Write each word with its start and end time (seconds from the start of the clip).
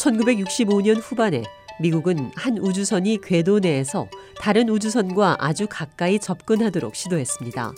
1965년 0.00 0.98
후반에 1.02 1.42
미국은 1.78 2.30
한 2.34 2.58
우주선이 2.58 3.20
궤도 3.22 3.58
내에서 3.58 4.08
다른 4.38 4.68
우주선과 4.68 5.36
아주 5.38 5.66
가까이 5.68 6.18
접근하도록 6.18 6.94
시도했습니다. 6.94 7.72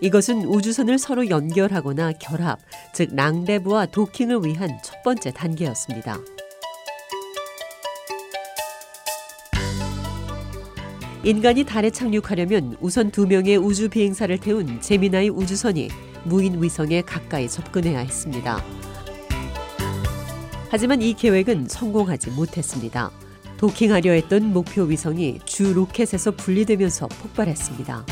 이것은 0.00 0.44
우주선을 0.44 0.98
서로 0.98 1.28
연결하거나 1.28 2.12
결합, 2.20 2.58
즉 2.92 3.14
랑데브와 3.14 3.86
도킹을 3.86 4.44
위한 4.44 4.78
첫 4.82 5.02
번째 5.02 5.30
단계였습니다. 5.32 6.18
인간이 11.24 11.62
달에 11.62 11.90
착륙하려면 11.90 12.76
우선 12.80 13.12
두 13.12 13.28
명의 13.28 13.56
우주 13.56 13.88
비행사를 13.88 14.36
태운 14.38 14.80
제미나이 14.80 15.28
우주선이 15.28 15.88
무인 16.24 16.60
위성에 16.60 17.02
가까이 17.02 17.48
접근해야 17.48 18.00
했습니다. 18.00 18.60
하지만 20.72 21.02
이 21.02 21.12
계획은 21.12 21.66
성공하지 21.68 22.30
못했습니다. 22.30 23.10
도킹하려 23.58 24.12
했던 24.12 24.54
목표 24.54 24.84
위성이 24.84 25.38
주 25.44 25.74
로켓에서 25.74 26.30
분리되면서 26.30 27.08
폭발했습니다. 27.08 28.06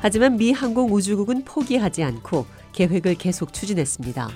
하지만 0.00 0.36
미 0.36 0.50
항공우주국은 0.50 1.44
포기하지 1.44 2.02
않고 2.02 2.46
계획을 2.72 3.14
계속 3.14 3.52
추진했습니다. 3.52 4.28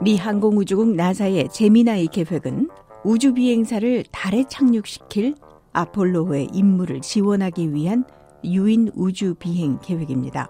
미 0.00 0.16
항공우주국 0.16 0.94
나사의 0.94 1.48
제미나이 1.50 2.06
계획은 2.06 2.70
우주 3.02 3.34
비행사를 3.34 4.04
달에 4.12 4.44
착륙시킬 4.48 5.34
아폴로호의 5.74 6.48
임무를 6.52 7.02
지원하기 7.02 7.74
위한 7.74 8.04
유인 8.44 8.90
우주 8.94 9.34
비행 9.34 9.78
계획입니다. 9.82 10.48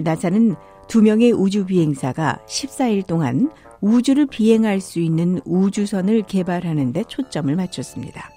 나사는 0.00 0.54
두 0.86 1.02
명의 1.02 1.32
우주 1.32 1.66
비행사가 1.66 2.38
14일 2.46 3.06
동안 3.06 3.50
우주를 3.80 4.26
비행할 4.26 4.80
수 4.80 5.00
있는 5.00 5.40
우주선을 5.44 6.22
개발하는 6.22 6.92
데 6.92 7.04
초점을 7.04 7.54
맞췄습니다. 7.54 8.30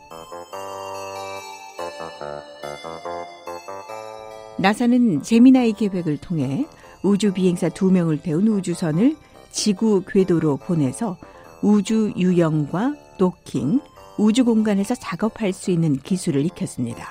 나사는 4.58 5.24
제미나이 5.24 5.74
계획을 5.74 6.18
통해 6.18 6.66
우주 7.04 7.34
비행사 7.34 7.70
두 7.70 7.92
명을 7.92 8.22
태운 8.22 8.48
우주선을 8.48 9.16
지구 9.52 10.04
궤도로 10.08 10.58
보내서 10.58 11.18
우주 11.62 12.12
유영과 12.16 12.94
도킹, 13.22 13.82
우주 14.18 14.44
공간에서 14.44 14.96
작업할 14.96 15.54
수 15.54 15.70
있는 15.70 15.96
기술을 15.96 16.44
익혔습니다. 16.44 17.08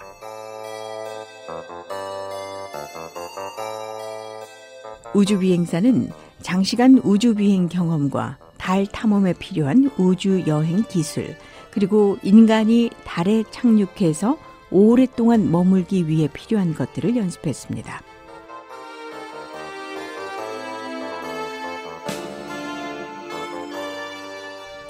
우주 5.15 5.39
비행사는 5.39 6.11
장시간 6.43 7.01
우주 7.05 7.37
비행 7.37 7.69
경험과 7.69 8.39
달 8.59 8.89
탐험에 8.89 9.35
필요한 9.35 9.89
우주 9.99 10.43
여행 10.49 10.83
기술, 10.83 11.37
그리고 11.71 12.19
인간이 12.25 12.91
달에 13.05 13.45
착륙해서 13.53 14.37
오랫동안 14.73 15.49
머물기 15.53 16.09
위해 16.09 16.29
필요한 16.33 16.75
것들을 16.75 17.17
연습했습니다. 17.17 18.03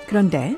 그런데 0.06 0.56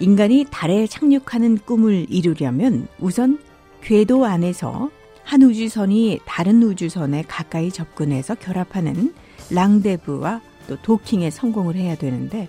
인간이 0.00 0.46
달에 0.48 0.86
착륙하는 0.86 1.58
꿈을 1.58 2.06
이루려면 2.08 2.86
우선 3.00 3.40
궤도 3.82 4.24
안에서 4.24 4.90
한 5.24 5.42
우주선이 5.42 6.20
다른 6.24 6.62
우주선에 6.62 7.22
가까이 7.26 7.70
접근해서 7.70 8.34
결합하는 8.36 9.12
랑데브와 9.50 10.40
또 10.68 10.76
도킹에 10.82 11.30
성공을 11.30 11.74
해야 11.74 11.96
되는데 11.96 12.48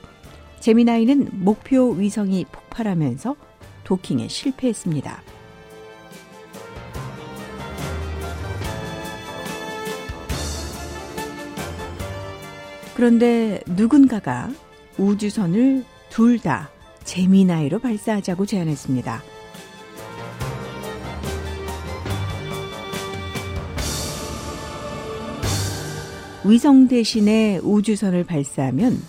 제미나이는 0.59 1.29
목표 1.43 1.89
위성이 1.89 2.45
폭발하면서 2.51 3.35
도킹에 3.83 4.27
실패했습니다. 4.27 5.23
그런데 12.95 13.61
누군가가 13.65 14.49
우주선을 14.97 15.83
둘 16.09 16.37
다 16.39 16.69
재미나이로 17.09 17.79
발사하자고 17.79 18.45
제안했습니다. 18.45 19.23
위성 26.45 26.87
대신에 26.87 27.57
우주선을 27.63 28.25
발사하면 28.25 29.01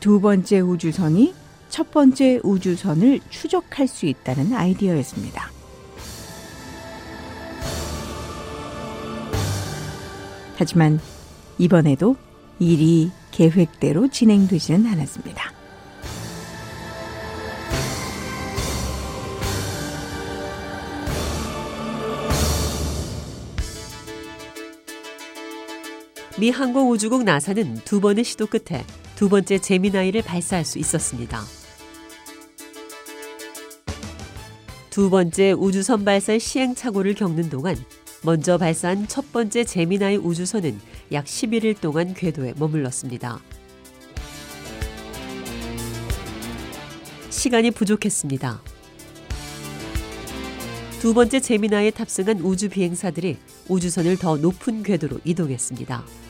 두 0.00 0.20
번째 0.20 0.60
우주선이 0.60 1.32
첫 1.68 1.92
번째 1.92 2.40
우주선을 2.42 3.20
추적할 3.30 3.86
수 3.86 4.06
있다는 4.06 4.52
아이디어였습니다. 4.52 5.48
하지만 10.56 10.98
이번에도 11.58 12.16
일이 12.58 13.12
계획대로 13.30 14.08
진행되지는 14.08 14.86
않았습니다. 14.86 15.53
미 26.36 26.50
항공우주국 26.50 27.22
나사는 27.22 27.74
두 27.84 28.00
번의 28.00 28.24
시도 28.24 28.48
끝에 28.48 28.84
두 29.14 29.28
번째 29.28 29.58
제미나이를 29.58 30.22
발사할 30.22 30.64
수 30.64 30.80
있었습니다. 30.80 31.40
두 34.90 35.10
번째 35.10 35.52
우주선 35.52 36.04
발사 36.04 36.36
시행착오를 36.36 37.14
겪는 37.14 37.50
동안 37.50 37.76
먼저 38.24 38.58
발사한 38.58 39.06
첫 39.06 39.32
번째 39.32 39.62
제미나이 39.62 40.16
우주선은 40.16 40.80
약 41.12 41.24
11일 41.26 41.80
동안 41.80 42.14
궤도에 42.14 42.54
머물렀습니다. 42.56 43.40
시간이 47.30 47.70
부족했습니다. 47.70 48.60
두 51.00 51.14
번째 51.14 51.38
제미나이에 51.38 51.90
탑승한 51.90 52.40
우주 52.40 52.68
비행사들이 52.70 53.36
우주선을 53.68 54.16
더 54.16 54.36
높은 54.36 54.82
궤도로 54.82 55.20
이동했습니다. 55.24 56.23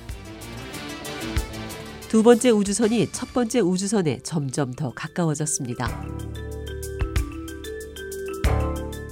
두 2.15 2.23
번째 2.23 2.51
우주선이 2.51 3.11
첫 3.11 3.33
번째 3.33 3.59
우주선에 3.59 4.21
점점 4.23 4.73
더 4.73 4.93
가까워졌습니다. 4.95 6.07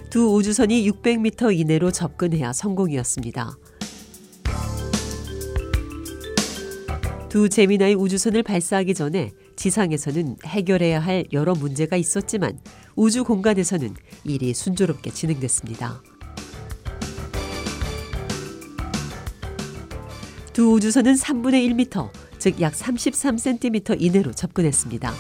두 0.09 0.33
우주선이 0.33 0.89
600m 0.89 1.59
이내로 1.59 1.91
접근해야 1.91 2.53
성공이었습니다. 2.53 3.59
두 7.29 7.49
제미나이 7.49 7.97
우주선을 7.97 8.45
발사하기 8.45 8.95
전에 8.95 9.33
지상에서는 9.57 10.37
해결해야 10.45 11.01
할 11.01 11.25
여러 11.33 11.57
문제가 11.57 11.97
있었지만 11.97 12.61
우주 12.95 13.25
공간에서는 13.25 13.97
일이 14.23 14.55
순조롭게 14.55 15.11
진행됐습니다. 15.11 16.01
두 20.53 20.75
우주선은 20.75 21.15
3분의 21.15 21.89
1m, 21.91 22.22
즉 22.43 22.61
약 22.61 22.73
33cm 22.73 24.03
이내로 24.03 24.33
접근했습니다. 24.33 25.13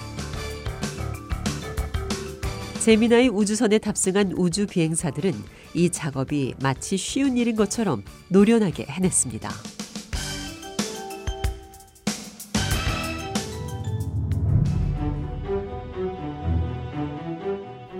제미나의 2.81 3.29
우주선에 3.29 3.79
탑승한 3.79 4.33
우주 4.37 4.67
비행사들은 4.67 5.33
이 5.75 5.89
작업이 5.89 6.55
마치 6.61 6.97
쉬운 6.97 7.37
일인 7.37 7.55
것처럼 7.55 8.03
노련하게 8.27 8.87
해냈습니다. 8.89 9.51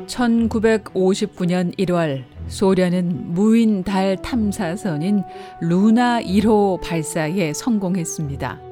(1959년 0.09 1.79
1월) 1.79 2.25
소련은 2.49 3.35
무인 3.35 3.85
달 3.85 4.17
탐사선인 4.17 5.23
루나 5.61 6.21
1호 6.21 6.81
발사에 6.83 7.53
성공했습니다. 7.53 8.72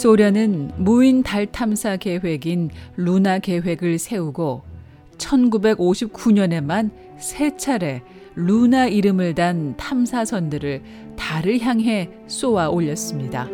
소련은 0.00 0.70
무인 0.78 1.22
달 1.22 1.44
탐사 1.44 1.98
계획인 1.98 2.70
루나 2.96 3.38
계획을 3.38 3.98
세우고 3.98 4.62
1959년에만 5.18 6.90
세 7.18 7.54
차례 7.58 8.00
루나 8.34 8.86
이름을 8.86 9.34
단 9.34 9.76
탐사선들을 9.76 10.82
달을 11.18 11.60
향해 11.60 12.08
쏘아 12.28 12.70
올렸습니다. 12.70 13.46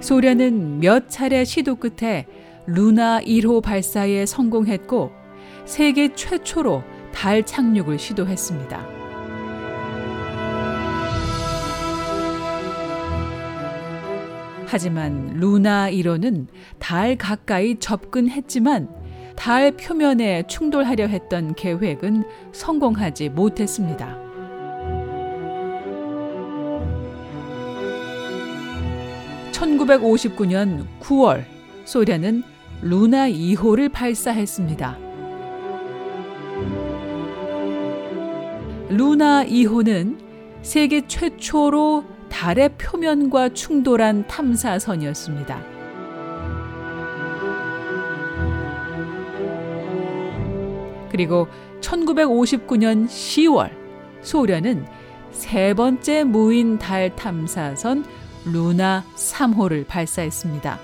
소련은 0.00 0.80
몇 0.80 1.08
차례 1.08 1.44
시도 1.44 1.76
끝에 1.76 2.26
루나 2.66 3.20
1호 3.20 3.62
발사에 3.62 4.26
성공했고 4.26 5.12
세계 5.64 6.12
최초로 6.12 6.82
달 7.12 7.46
착륙을 7.46 8.00
시도했습니다. 8.00 8.97
하지만 14.70 15.32
루나 15.32 15.90
1호는 15.90 16.46
달 16.78 17.16
가까이 17.16 17.76
접근했지만 17.78 18.90
달 19.34 19.72
표면에 19.72 20.46
충돌하려 20.46 21.06
했던 21.06 21.54
계획은 21.54 22.22
성공하지 22.52 23.30
못했습니다. 23.30 24.18
(1959년 29.52 30.84
9월) 31.00 31.44
소련은 31.86 32.42
루나 32.82 33.30
2호를 33.30 33.90
발사했습니다. 33.90 34.98
루나 38.90 39.46
2호는 39.46 40.18
세계 40.60 41.06
최초로 41.06 42.17
달의 42.38 42.68
표면과 42.78 43.48
충돌한 43.48 44.28
탐사선이었습니다. 44.28 45.60
그리고 51.10 51.48
1959년 51.80 53.08
10월 53.08 53.72
소련은 54.22 54.86
세 55.32 55.74
번째 55.74 56.22
무인 56.22 56.78
달 56.78 57.16
탐사선 57.16 58.04
루나 58.44 59.02
3호를 59.16 59.88
발사했습니다. 59.88 60.78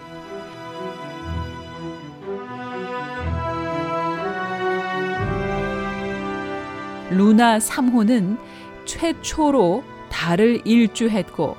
루나 7.10 7.58
3호는 7.58 8.38
최초로 8.86 9.93
달을 10.14 10.60
일주했고 10.64 11.56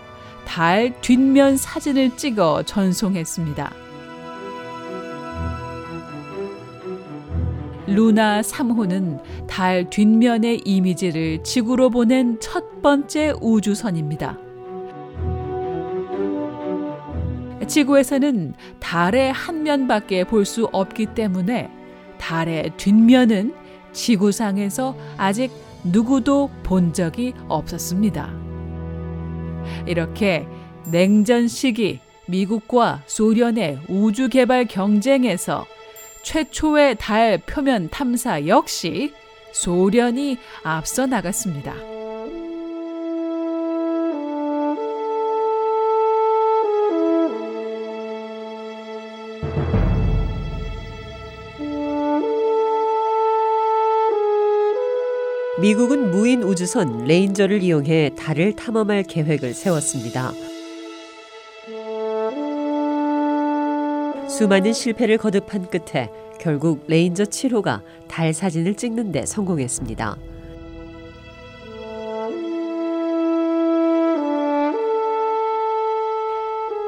달 0.48 1.00
뒷면 1.02 1.58
사진을 1.58 2.16
찍어 2.16 2.64
전송했습니다. 2.64 3.74
루나 7.88 8.42
3호는 8.42 9.20
달 9.48 9.90
뒷면의 9.90 10.62
이미지를 10.66 11.44
지구로 11.44 11.90
보낸 11.90 12.40
첫 12.40 12.82
번째 12.82 13.34
우주선입니다. 13.42 14.38
지구에서는 17.68 18.54
달의 18.80 19.34
한 19.34 19.64
면밖에 19.64 20.24
볼 20.24 20.46
수 20.46 20.70
없기 20.72 21.08
때문에 21.08 21.70
달의 22.18 22.72
뒷면은 22.78 23.54
지구상에서 23.92 24.96
아직 25.18 25.52
누구도 25.84 26.50
본 26.64 26.94
적이 26.94 27.34
없었습니다. 27.48 28.45
이렇게 29.86 30.48
냉전 30.92 31.48
시기 31.48 32.00
미국과 32.28 33.04
소련의 33.06 33.80
우주 33.88 34.30
개발 34.30 34.66
경쟁에서 34.66 35.66
최초의 36.24 36.96
달 37.00 37.38
표면 37.38 37.90
탐사 37.90 38.48
역시 38.48 39.14
소련이 39.54 40.38
앞서 40.64 41.06
나갔습니다. 41.06 41.95
미국은 55.66 56.12
무인 56.12 56.44
우주선 56.44 57.06
레인저를 57.06 57.64
이용해 57.64 58.12
달을 58.16 58.56
탐험할 58.56 59.02
계획을 59.02 59.56
세웠습니다. 59.56 60.32
수많은 64.30 64.74
실패를 64.74 65.18
거듭한 65.18 65.72
끝에 65.72 66.12
결국 66.40 66.84
레인저 66.86 67.24
7호가 67.24 67.82
달 68.08 68.32
사진을 68.32 68.76
찍는 68.76 69.12
데 69.12 69.26
성공했습니다. 69.26 70.16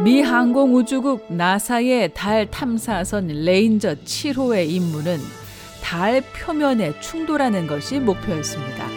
미 0.04 0.22
항공우주국 0.22 1.34
나사의 1.34 2.12
달 2.14 2.46
탐사선 2.52 3.26
레인저 3.26 3.96
7호의 3.96 4.70
임무는 4.70 5.47
달 5.82 6.22
표면에 6.22 7.00
충돌하는 7.00 7.68
것이 7.68 8.00
목표였습니다. 8.00 8.88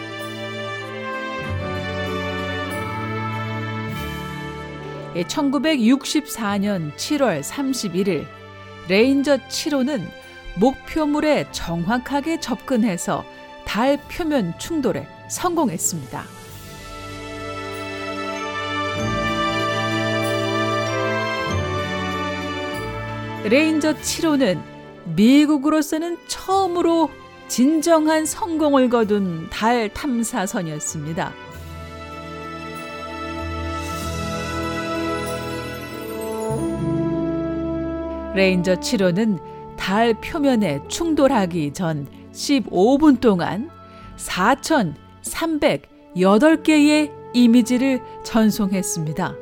예, 5.15 5.23
1964년 5.23 6.93
7월 6.95 7.41
31일 7.43 8.25
레인저 8.87 9.37
7호는 9.37 10.05
목표물에 10.55 11.47
정확하게 11.51 12.39
접근해서 12.39 13.25
달 13.65 13.97
표면 14.07 14.57
충돌에 14.57 15.07
성공했습니다. 15.29 16.23
레인저 23.43 23.93
7호는 23.95 24.70
미국으로서는 25.05 26.17
처음으로 26.27 27.09
진정한 27.47 28.25
성공을 28.25 28.89
거둔 28.89 29.49
달 29.49 29.93
탐사선이었습니다. 29.93 31.33
레인저 38.33 38.75
7호는 38.75 39.41
달 39.75 40.13
표면에 40.13 40.79
충돌하기 40.87 41.73
전 41.73 42.07
15분 42.31 43.19
동안 43.19 43.69
4,308개의 44.15 47.11
이미지를 47.33 48.01
전송했습니다. 48.23 49.40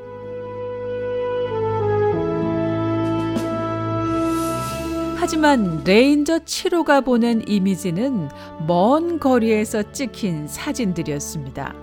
하지만 5.30 5.84
레인저 5.84 6.40
7호가 6.40 7.06
보낸 7.06 7.44
이미지는 7.48 8.30
먼 8.66 9.20
거리에서 9.20 9.92
찍힌 9.92 10.48
사진들이었습니다. 10.48 11.76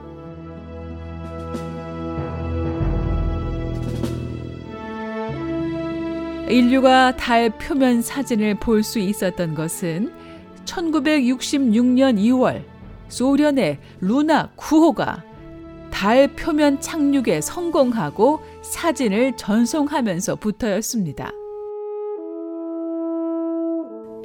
인류가 6.48 7.14
달 7.14 7.50
표면 7.50 8.02
사진을 8.02 8.56
볼 8.56 8.82
수 8.82 8.98
있었던 8.98 9.54
것은 9.54 10.12
1966년 10.64 12.18
2월 12.18 12.64
소련의 13.06 13.78
루나 14.00 14.50
9호가 14.56 15.22
달 15.92 16.34
표면 16.34 16.80
착륙에 16.80 17.40
성공하고 17.40 18.40
사진을 18.62 19.36
전송하면서부터였습니다. 19.36 21.30